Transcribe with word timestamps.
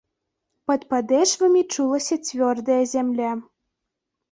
Пад 0.71 0.81
падэшвамі 0.93 1.61
чулася 1.77 2.19
цвёрдая 2.27 2.81
зямля. 2.95 3.31